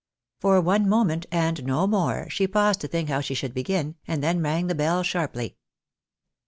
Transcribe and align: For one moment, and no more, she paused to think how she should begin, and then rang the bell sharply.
For 0.39 0.59
one 0.61 0.89
moment, 0.89 1.27
and 1.31 1.63
no 1.63 1.85
more, 1.85 2.27
she 2.31 2.47
paused 2.47 2.81
to 2.81 2.87
think 2.87 3.07
how 3.09 3.21
she 3.21 3.35
should 3.35 3.53
begin, 3.53 3.97
and 4.07 4.23
then 4.23 4.41
rang 4.41 4.65
the 4.65 4.73
bell 4.73 5.03
sharply. 5.03 5.57